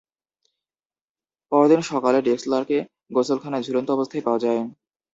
[1.51, 2.77] পরদিন সকালে ড্রেক্সলারকে
[3.15, 4.59] গোসলখানায় ঝুলন্ত অবস্থায় পাওয়া যায়।